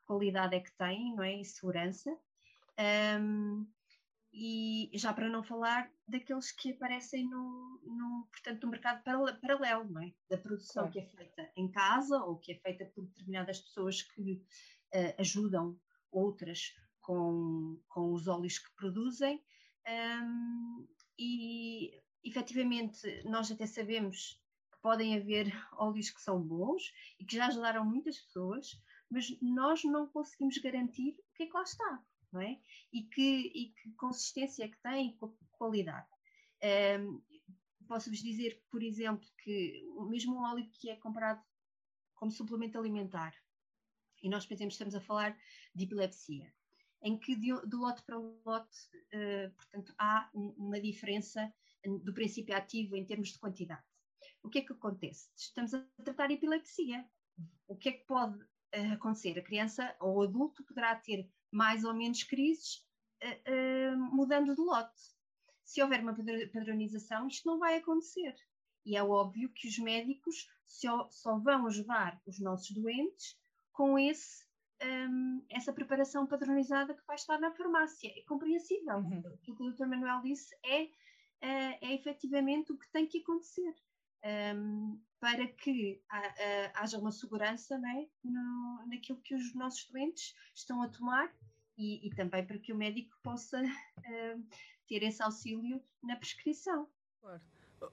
[0.05, 1.39] qualidade é que têm, não é?
[1.39, 2.17] E segurança.
[3.19, 3.67] Um,
[4.39, 9.01] e já para não falar daqueles que aparecem no, no, portanto, no mercado
[9.41, 10.13] paralelo, não é?
[10.29, 14.33] Da produção que é feita em casa ou que é feita por determinadas pessoas que
[14.93, 15.75] uh, ajudam
[16.11, 19.43] outras com, com os óleos que produzem,
[19.87, 24.39] um, e efetivamente nós até sabemos
[24.71, 29.83] que podem haver óleos que são bons e que já ajudaram muitas pessoas, mas nós
[29.83, 32.59] não conseguimos garantir o que é que lá está, não é?
[32.93, 35.17] E que, e que consistência que tem,
[35.51, 36.07] qualidade.
[36.99, 37.21] Um,
[37.87, 41.41] Posso-vos dizer, por exemplo, que mesmo um óleo que é comprado
[42.15, 43.33] como suplemento alimentar,
[44.21, 45.37] e nós, por exemplo, estamos a falar
[45.73, 46.53] de epilepsia,
[47.01, 48.77] em que de, de lote para lote,
[49.13, 51.53] uh, portanto, há uma diferença
[52.03, 53.83] do princípio ativo em termos de quantidade.
[54.43, 55.29] O que é que acontece?
[55.37, 57.07] Estamos a tratar epilepsia.
[57.67, 59.37] O que é que pode uh, acontecer?
[59.39, 62.85] A criança ou o adulto poderá ter mais ou menos crises
[63.23, 65.01] uh, mudando de lote.
[65.63, 66.15] Se houver uma
[66.53, 68.35] padronização, isto não vai acontecer.
[68.85, 73.37] E é óbvio que os médicos só, só vão ajudar os nossos doentes
[73.73, 74.45] com esse,
[74.81, 78.09] um, essa preparação padronizada que vai estar na farmácia.
[78.17, 78.95] É compreensível.
[78.95, 79.19] Uhum.
[79.19, 79.87] O que o Dr.
[79.87, 80.83] Manuel disse é,
[81.41, 83.75] é, é efetivamente o que tem que acontecer.
[84.55, 86.01] Um, para que
[86.75, 91.33] haja uma segurança né, no, naquilo que os nossos doentes estão a tomar
[91.77, 94.43] e, e também para que o médico possa uh,
[94.87, 96.87] ter esse auxílio na prescrição.
[97.21, 97.41] Claro.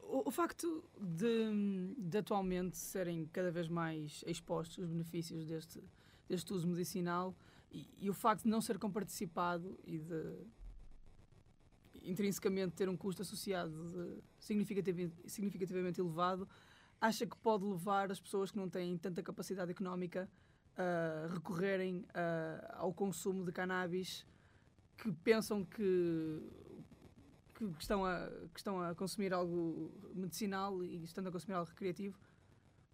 [0.02, 5.82] O, o facto de, de, atualmente serem cada vez mais expostos os benefícios deste,
[6.26, 7.36] deste uso medicinal
[7.70, 10.46] e, e o facto de não ser comparticipado e de
[12.02, 16.48] intrinsecamente ter um custo associado significativamente, significativamente elevado,
[17.06, 20.28] acha que pode levar as pessoas que não têm tanta capacidade económica
[20.76, 24.26] a recorrerem uh, ao consumo de cannabis
[24.96, 26.42] que pensam que
[27.54, 31.70] que, que, estão a, que estão a consumir algo medicinal e estando a consumir algo
[31.70, 32.18] recreativo,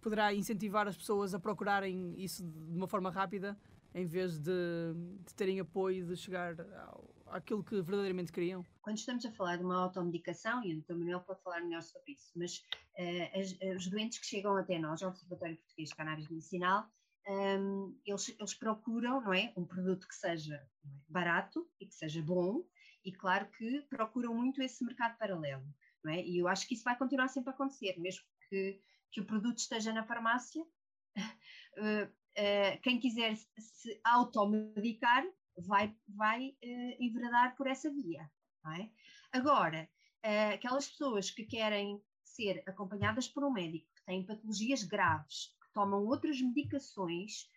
[0.03, 3.59] poderá incentivar as pessoas a procurarem isso de uma forma rápida,
[3.95, 4.53] em vez de,
[5.27, 8.65] de terem apoio de chegar ao, àquilo que verdadeiramente queriam?
[8.83, 10.95] Quando estamos a falar de uma automedicação, e o Dr.
[10.95, 12.59] Manuel pode falar melhor sobre isso, mas
[12.99, 16.91] uh, as, os doentes que chegam até nós, ao Observatório Português de Cannabis Medicinal,
[17.27, 21.95] um, ehm, eles, eles, procuram não é, um produto que seja é, barato e que
[21.95, 22.65] seja bom
[23.05, 25.65] e claro que procuram muito esse mercado paralelo,
[26.03, 26.25] não é?
[26.25, 28.81] E eu acho que isso vai continuar sempre a acontecer, mesmo que,
[29.13, 30.67] que o produto esteja na farmácia, uh,
[32.07, 35.25] uh, quem quiser se automedicar
[35.61, 38.31] vai, vai uh, enveredar por essa via,
[38.79, 38.91] é?
[39.33, 39.89] Agora,
[40.25, 45.73] uh, aquelas pessoas que querem ser acompanhadas por um médico, que têm patologias graves, que
[45.73, 47.49] tomam outras medicações,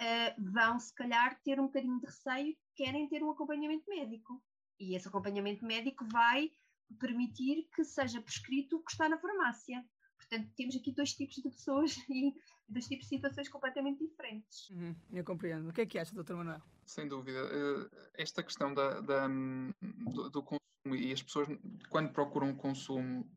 [0.00, 4.42] uh, vão se calhar ter um bocadinho de receio, querem ter um acompanhamento médico.
[4.78, 6.50] E esse acompanhamento médico vai
[6.98, 9.84] permitir que seja prescrito o que está na farmácia.
[10.16, 12.34] Portanto, temos aqui dois tipos de pessoas e
[12.68, 14.70] dois tipos de situações completamente diferentes.
[14.70, 15.68] Uhum, eu compreendo.
[15.68, 16.62] O que é que acha, doutor Manuel?
[16.86, 17.38] Sem dúvida.
[17.38, 21.48] Eh, esta questão da, da do, do, consumo e as pessoas,
[21.88, 23.28] quando procuram consumo,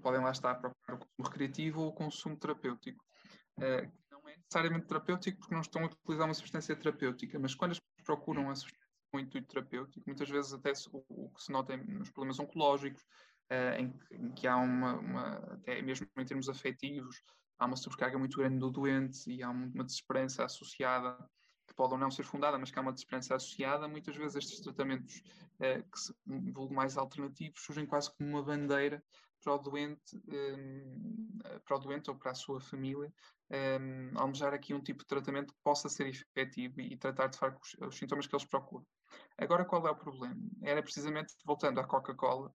[0.00, 3.04] podem lá estar a procurar o consumo recreativo ou o consumo terapêutico.
[3.60, 7.72] Eh, não é necessariamente terapêutico porque não estão a utilizar uma substância terapêutica, mas quando
[7.72, 11.52] as pessoas procuram a substância com intuito terapêutico, muitas vezes até o, o que se
[11.52, 13.04] nota nos problemas oncológicos,
[13.50, 17.22] uh, em, em, que há uma, uma, até mesmo em termos afetivos,
[17.58, 21.16] há uma sobrecarga muito grande do doente e há uma desesperança associada,
[21.66, 24.60] que pode ou não ser fundada, mas que há uma desesperança associada, muitas vezes estes
[24.60, 25.22] tratamentos
[25.56, 29.02] uh, que se vulgo mais alternativos surgem quase como uma bandeira
[29.46, 33.12] para o doente, um, eh, para o doente ou para a sua família,
[33.80, 37.38] um, almejar aqui um tipo de tratamento que possa ser efetivo e, e tratar de
[37.38, 38.84] facto os, os, sintomas que eles procuram.
[39.38, 40.36] Agora, qual é o problema?
[40.62, 42.52] Era precisamente, voltando à Coca-Cola,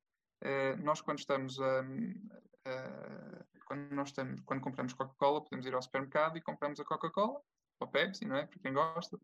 [0.84, 6.38] nós quando estamos a, uh, quando nós estamos, quando compramos Coca-Cola, podemos ir ao supermercado
[6.38, 7.42] e compramos a Coca-Cola,
[7.80, 8.46] ou Pepsi, não é?
[8.46, 9.20] Para quem gosta,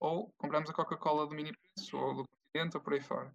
[0.00, 3.32] ou compramos a Coca-Cola do mini preço, ou do continente, ou por aí fora.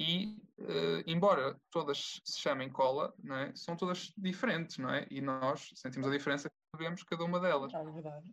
[0.00, 3.52] E, uh, embora todas se chamem cola, não é?
[3.56, 5.06] são todas diferentes, não é?
[5.10, 7.74] E nós sentimos a diferença que sabemos cada uma delas.
[7.74, 8.32] É verdade.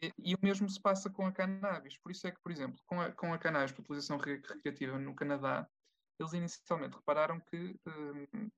[0.00, 1.98] E, e, o mesmo se passa com a cannabis.
[1.98, 5.14] Por isso é que, por exemplo, com a, com a cannabis para utilização recreativa no
[5.14, 5.68] Canadá,
[6.22, 8.50] eles inicialmente repararam que, uh,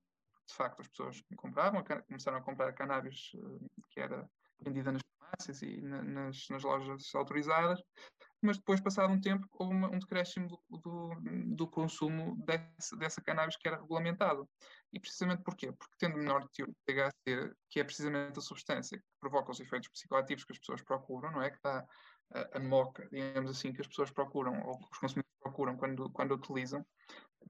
[0.47, 4.29] de facto, as pessoas compravam, começaram a comprar cannabis uh, que era
[4.61, 7.81] vendida nas farmácias e na, nas, nas lojas autorizadas,
[8.41, 13.21] mas depois, passado um tempo, houve uma, um decréscimo do, do, do consumo desse, dessa
[13.21, 14.47] cannabis que era regulamentado.
[14.93, 15.71] E precisamente porquê?
[15.71, 20.53] Porque tendo menor THC, que é precisamente a substância que provoca os efeitos psicoativos que
[20.53, 21.49] as pessoas procuram, não é?
[21.49, 21.85] Que dá
[22.33, 26.09] a, a moca, digamos assim, que as pessoas procuram, ou que os consumidores procuram quando,
[26.11, 26.85] quando utilizam,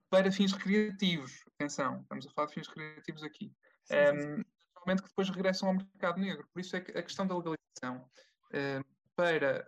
[0.10, 1.43] para fins recreativos.
[1.55, 3.53] Atenção, estamos a falar de fins recreativos aqui.
[3.84, 4.43] Sim, sim, sim.
[4.88, 6.47] Um, que depois regressam ao mercado negro.
[6.53, 8.08] Por isso é que a questão da legalização
[8.53, 8.84] um,
[9.15, 9.67] para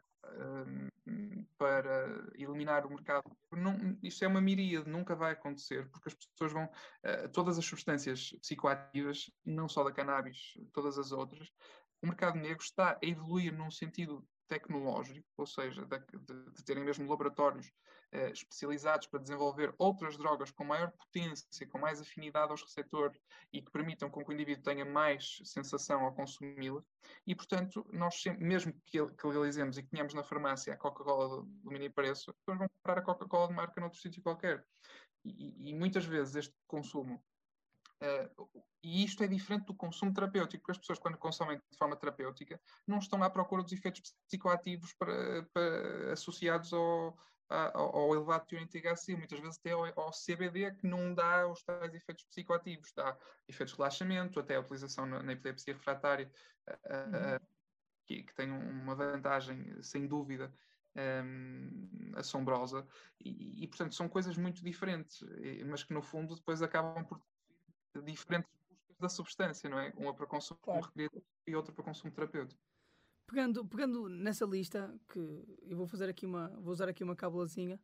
[1.58, 3.24] para eliminar o mercado.
[3.52, 6.66] Não, isto é uma miríade, nunca vai acontecer, porque as pessoas vão.
[6.66, 11.50] Uh, todas as substâncias psicoativas, não só da cannabis, todas as outras,
[12.02, 16.84] o mercado negro está a evoluir num sentido tecnológico, ou seja, de, de, de terem
[16.84, 17.72] mesmo laboratórios
[18.12, 23.20] eh, especializados para desenvolver outras drogas com maior potência, com mais afinidade aos receptores
[23.52, 26.82] e que permitam com que o indivíduo tenha mais sensação ao consumi-la.
[27.26, 31.28] E, portanto, nós sempre, mesmo que, que legalizemos e que tenhamos na farmácia a Coca-Cola
[31.28, 34.66] do, mini preço, pessoas vão comprar a Coca-Cola de marca noutro sítio qualquer.
[35.26, 37.22] E, e, muitas vezes este consumo
[38.02, 41.96] Uh, e isto é diferente do consumo terapêutico, porque as pessoas, quando consomem de forma
[41.96, 47.18] terapêutica, não estão à procura dos efeitos psicoativos para, para, associados ao,
[47.50, 51.48] ao, ao, elevado teor em THC, muitas vezes até ao, ao, CBD, que não dá
[51.48, 56.32] os tais efeitos psicoativos, dá efeitos de relaxamento, até a utilização na, na epilepsia refratária,
[56.70, 57.46] uh,
[58.06, 60.54] que, que, tem uma vantagem, sem dúvida,
[60.96, 62.88] um, assombrosa,
[63.20, 65.24] e, e, portanto são coisas muito diferentes,
[65.66, 67.22] mas que no fundo depois acabam por
[68.02, 69.94] diferentes buscas da substância, não é?
[69.98, 70.82] Uma para consumo claro.
[70.86, 72.60] recreativo e outra para consumo terapêutico.
[73.26, 75.20] Pegando, pegando nessa lista, que
[75.64, 77.78] eu vou fazer aqui uma, vou usar aqui uma cábulazinha,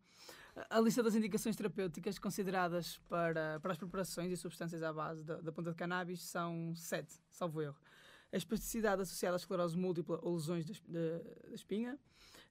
[0.69, 5.41] a lista das indicações terapêuticas consideradas para, para as preparações e substâncias à base da,
[5.41, 7.77] da planta de cannabis são sete, salvo erro.
[8.33, 11.19] A espasticidade associada à esclerose múltipla ou lesões da, da,
[11.49, 11.99] da espinha,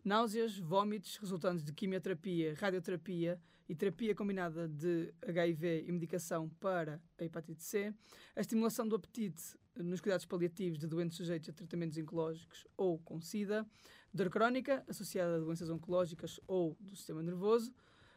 [0.05, 7.25] náuseas, vômitos resultantes de quimioterapia, radioterapia e terapia combinada de HIV e medicação para a
[7.25, 7.93] hepatite C,
[8.37, 13.21] a estimulação do apetite nos cuidados paliativos de doentes sujeitos a tratamentos oncológicos ou com
[13.21, 13.67] SIDA,
[14.15, 17.73] dor crónica associada a doenças oncológicas ou do sistema nervoso,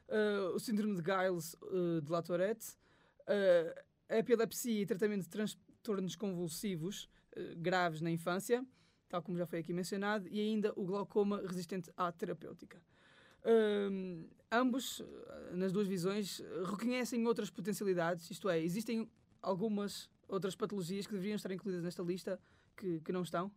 [0.08, 2.75] uh, o síndrome de Giles uh, de Latourette,
[3.21, 7.10] uh, a epilepsia e tratamento de transtornos convulsivos
[7.58, 8.65] graves na infância,
[9.10, 12.82] tal como já foi aqui mencionado, e ainda o glaucoma resistente à terapêutica.
[13.45, 15.04] Um, ambos,
[15.54, 19.10] nas duas visões, reconhecem outras potencialidades, isto é, existem
[19.41, 22.39] algumas outras patologias que deveriam estar incluídas nesta lista
[22.76, 23.51] que, que não estão?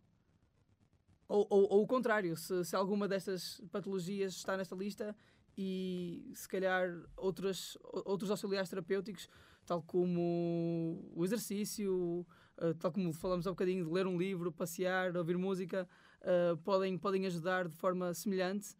[1.27, 5.15] Ou, ou, ou o contrário, se, se alguma destas patologias está nesta lista
[5.57, 9.27] e se calhar outros, outros auxiliares terapêuticos,
[9.65, 12.25] tal como o exercício,
[12.61, 15.87] uh, tal como falamos há um bocadinho de ler um livro, passear, ouvir música,
[16.21, 18.75] uh, podem, podem ajudar de forma semelhante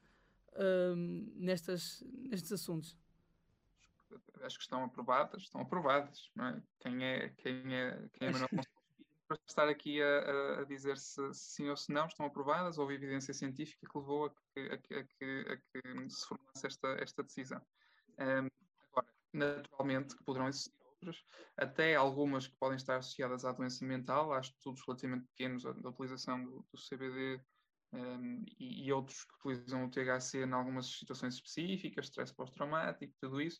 [0.53, 0.95] uh,
[1.35, 2.97] nestas, nestes assuntos.
[4.41, 6.31] acho que estão aprovadas, estão aprovadas.
[6.39, 6.61] É?
[6.79, 8.49] Quem é, quem é, quem é Manuel
[9.29, 13.31] para estar aqui a, a, dizer se, sim ou se não estão aprovadas, houve evidência
[13.31, 17.61] científica que levou a que, a que, a que, que se formasse esta, esta decisão.
[18.17, 18.49] Um,
[18.91, 21.23] agora, naturalmente, poderão existir outras,
[21.57, 26.43] até algumas que podem estar associadas à doença mental, há estudos relativamente pequenos da utilização
[26.43, 27.41] do, do CBD
[27.93, 33.41] um, e, e, outros que utilizam o THC em algumas situações específicas, stress pós-traumático, tudo
[33.41, 33.59] isso,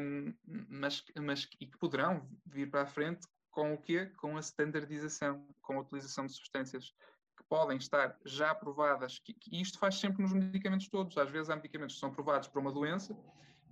[0.00, 0.34] um,
[0.68, 4.06] mas, mas e que poderão vir para a frente com o quê?
[4.16, 6.92] Com a standardização, com a utilização de substâncias
[7.36, 11.16] que podem estar já aprovadas, que, que isto faz sempre nos medicamentos todos.
[11.16, 13.16] Às vezes há medicamentos que são aprovados para uma doença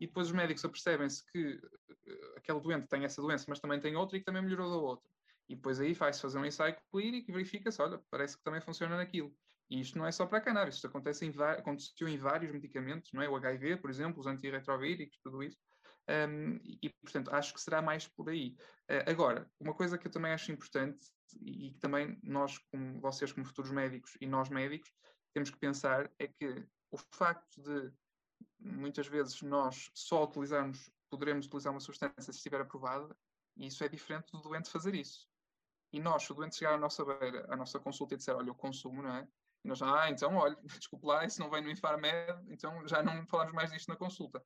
[0.01, 3.95] e depois os médicos apercebem-se que uh, aquele doente tem essa doença, mas também tem
[3.95, 5.09] outra e que também melhorou da outra.
[5.49, 8.97] E depois aí faz-se fazer um ensaio clínico e verifica-se, olha, parece que também funciona
[8.97, 9.35] naquilo.
[9.69, 13.13] E isto não é só para a cannabis, isto acontece em, aconteceu em vários medicamentos,
[13.13, 13.29] não é?
[13.29, 15.59] O HIV, por exemplo, os antirretrovíricos, tudo isso.
[16.09, 18.57] Um, e, portanto, acho que será mais por aí.
[18.91, 21.05] Uh, agora, uma coisa que eu também acho importante
[21.41, 24.91] e, e que também nós, como vocês, como futuros médicos e nós médicos,
[25.33, 27.93] temos que pensar é que o facto de
[28.59, 33.17] muitas vezes nós só utilizarmos, poderemos utilizar uma substância se estiver aprovada,
[33.57, 35.29] e isso é diferente do doente fazer isso.
[35.93, 38.49] E nós, se o doente chegar à nossa beira, à nossa consulta e disser, olha,
[38.49, 39.29] eu consumo, não é?
[39.65, 43.27] E nós, ah, então, olha, desculpe lá, isso não vem no Infarmed, então já não
[43.27, 44.43] falamos mais disto na consulta.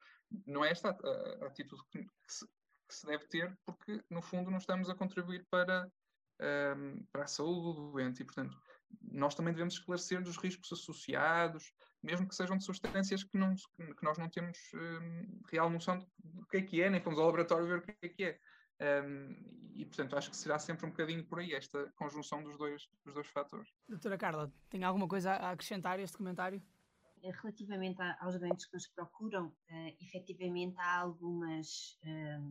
[0.47, 4.51] Não é esta a, a atitude que, se, que, se, deve ter, porque, no fundo,
[4.51, 5.90] não estamos a contribuir para,
[6.76, 8.59] um, para a saúde do doente e, portanto,
[9.03, 11.72] nós também devemos esclarecer dos riscos associados,
[12.05, 16.47] mesmo que sejam de substâncias que, não, que nós não temos um, real noção do
[16.47, 18.41] que é que é, nem fomos ao laboratório ver o que é que é.
[18.81, 22.89] Um, e, portanto, acho que será sempre um bocadinho por aí esta conjunção dos dois,
[23.05, 23.69] dos dois fatores.
[23.89, 26.63] Doutora Carla, tem alguma coisa a acrescentar a este comentário?
[27.23, 32.51] Eh, relativamente aos doentes que nos procuram, uh, efetivamente há algumas uh,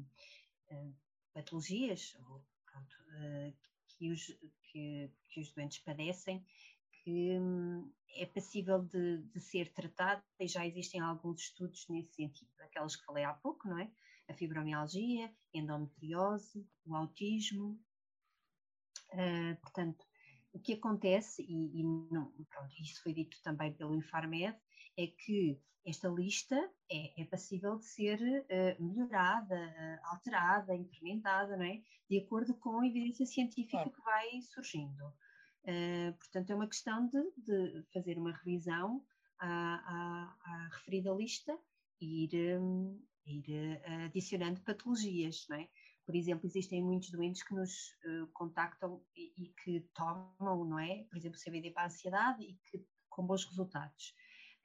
[0.72, 0.96] uh,
[1.34, 2.18] patologias
[2.66, 3.54] pronto, uh,
[3.88, 4.26] que, os,
[4.64, 6.44] que, que, os doentes padecem
[7.04, 12.50] que um, é passível de, de, ser tratada e já existem alguns estudos nesse sentido,
[12.60, 13.92] aquelas que falei há pouco, não é?
[14.30, 17.80] a fibromialgia, endometriose, o autismo.
[19.12, 20.06] Uh, portanto,
[20.54, 24.58] o que acontece, e, e não, pronto, isso foi dito também pelo Infarmed,
[24.98, 26.56] é que esta lista
[26.90, 31.82] é, é passível de ser uh, melhorada, uh, alterada, incrementada, não é?
[32.10, 35.14] De acordo com a evidência científica que vai surgindo.
[35.64, 39.04] Uh, portanto, é uma questão de, de fazer uma revisão
[39.40, 41.58] à, à, à referida lista
[42.02, 45.70] e ir, um, ir uh, adicionando patologias, não é?
[46.06, 47.72] Por exemplo, existem muitos doentes que nos
[48.06, 51.06] uh, contactam e, e, que tomam, não é?
[51.10, 54.14] Por exemplo, CBD para a ansiedade e que com bons resultados.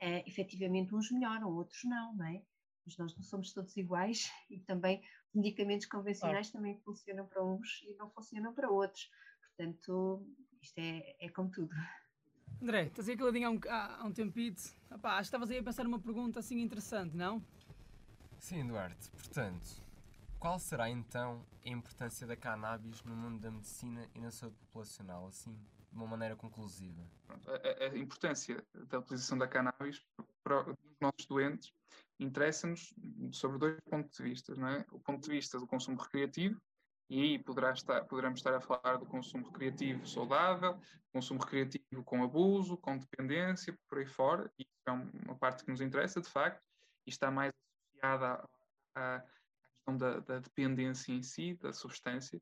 [0.03, 2.43] Uh, efetivamente, uns melhoram, outros não, não é?
[2.85, 5.03] Mas nós não somos todos iguais e também
[5.35, 9.09] medicamentos convencionais também funcionam para uns e não funcionam para outros.
[9.57, 10.27] Portanto,
[10.63, 11.75] isto é, é como tudo.
[12.61, 14.63] André, estás aí caladinho há um, há um tempito.
[14.91, 17.43] Epá, acho que estavas aí a pensar numa pergunta assim interessante, não?
[18.39, 19.11] Sim, Duarte.
[19.11, 19.83] Portanto,
[20.39, 25.27] qual será então a importância da cannabis no mundo da medicina e na saúde populacional,
[25.27, 27.01] assim, de uma maneira conclusiva?
[27.29, 30.05] A, a importância da utilização da cannabis
[30.43, 31.73] para os nossos doentes
[32.19, 32.93] interessa-nos
[33.33, 34.85] sobre dois pontos de vista, não é?
[34.91, 36.61] O ponto de vista do consumo recreativo,
[37.09, 40.79] e aí poderá estar, poderemos estar a falar do consumo recreativo saudável,
[41.13, 45.81] consumo recreativo com abuso, com dependência, por aí fora, isso é uma parte que nos
[45.81, 46.63] interessa, de facto,
[47.07, 47.53] e está mais
[47.91, 48.49] associada
[48.95, 52.41] à, à questão da, da, dependência em si, da substância,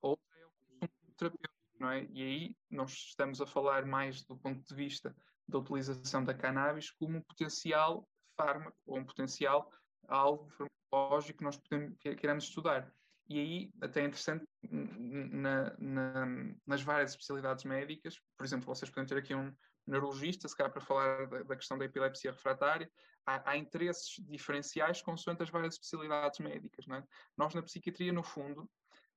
[0.00, 0.50] outra é o
[0.80, 2.04] consumo terapêutico, não é?
[2.10, 5.14] E aí nós estamos a falar mais do ponto de vista
[5.46, 9.70] da utilização da cannabis como um potencial fármaco ou um potencial
[10.06, 12.90] alvo farmacológico que nós podemos, queremos estudar.
[13.28, 16.26] E aí até é interessante na, na,
[16.66, 19.54] nas várias especialidades médicas, por exemplo, vocês podem ter aqui um
[19.86, 22.90] neurologista, se calhar para falar da, da questão da epilepsia refratária,
[23.26, 26.86] há, há, interesses diferenciais consoante as várias especialidades médicas.
[26.88, 27.02] É?
[27.36, 28.68] Nós, na psiquiatria, no fundo,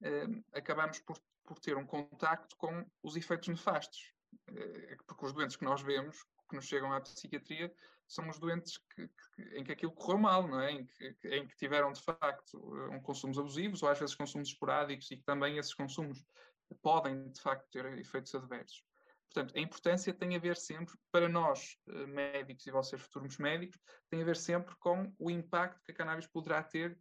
[0.01, 4.13] eh, acabamos por, por, ter um contacto com os efeitos nefastos,
[4.49, 6.17] eh, porque os doentes que nós vemos,
[6.51, 7.73] que nos chegam à psiquiatria,
[8.07, 10.71] são os doentes que, que, em que aquilo correu mal, não é?
[10.71, 12.57] Em que, em que tiveram, de facto,
[12.91, 16.23] um consumos abusivos, ou às vezes consumos esporádicos, e que também esses consumos
[16.81, 18.83] podem, de facto, ter efeitos adversos.
[19.33, 23.79] Portanto, a importância tem a ver sempre, para nós eh, médicos e vocês futuros médicos,
[24.09, 26.99] tem a ver sempre com o impacto que a cannabis poderá ter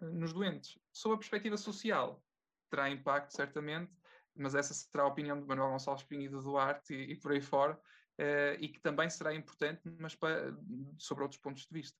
[0.00, 0.78] eh, nos doentes.
[0.92, 2.22] Sob a perspectiva social,
[2.70, 3.92] terá impacto, certamente,
[4.34, 7.32] mas essa será a opinião de Manuel Gonçalves Pinho e do Duarte e, e por
[7.32, 7.76] aí fora,
[8.18, 10.56] uh, e que também será importante, mas para,
[10.98, 11.98] sobre outros pontos de vista.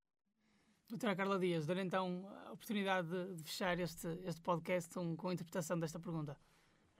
[0.88, 5.32] Doutora Carla Dias, dou então a oportunidade de, fechar este, este podcast com, com a
[5.32, 6.36] interpretação desta pergunta.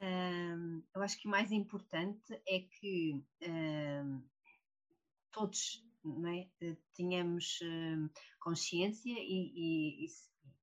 [0.00, 4.22] Um, eu acho que o mais importante é que um,
[5.30, 5.84] todos
[6.26, 6.74] é?
[6.94, 8.08] tenhamos um,
[8.40, 10.06] consciência e, e,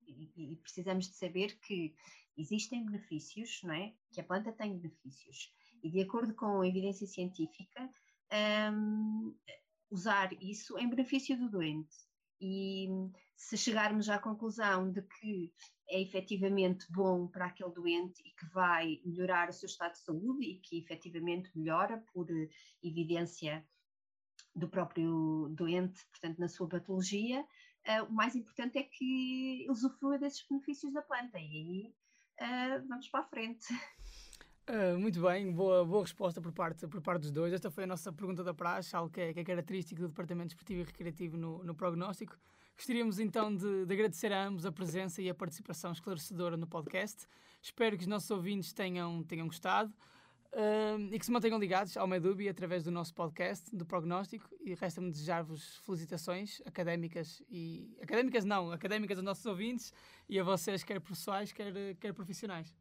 [0.07, 1.95] e, e, precisamos de saber que
[2.37, 3.93] existem benefícios, não é?
[4.11, 5.53] que a planta tem benefícios.
[5.81, 7.89] E de acordo com a evidência científica,
[9.89, 11.95] usar isso em benefício do doente.
[12.41, 12.88] E
[13.36, 15.51] se chegarmos à conclusão de que
[15.89, 20.45] é efetivamente bom para aquele doente e que vai melhorar o seu estado de saúde
[20.45, 22.27] e que efetivamente melhora por
[22.84, 23.65] evidência
[24.55, 30.45] do próprio doente, portanto, na sua patologia, uh, o mais importante é que usufrua desses
[30.47, 31.93] benefícios da planta e
[32.39, 33.67] aí uh, vamos para a frente.
[34.70, 37.51] Uh, muito bem, boa, boa resposta por parte, por parte dos dois.
[37.51, 40.49] Esta foi a nossa pergunta da praxe, algo que é, que é característico do Departamento
[40.49, 42.38] Esportivo e Recreativo no, no prognóstico.
[42.78, 47.26] Gostaríamos então de, de, agradecer a ambos a presença e a participação esclarecedora no podcast.
[47.59, 49.91] Espero que os nossos ouvintes tenham, tenham gostado
[50.53, 54.47] uh, e que se mantenham ligados ao Medubi através do nosso podcast, do prognóstico.
[54.63, 57.97] E resta-me desejar-vos felicitações académicas e.
[58.03, 59.91] académicas não, académicas aos nossos ouvintes
[60.30, 62.72] e a vocês, quer pessoais, quer, quer profissionais.